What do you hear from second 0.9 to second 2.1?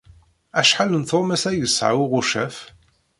n tuɣmas ay yesɛa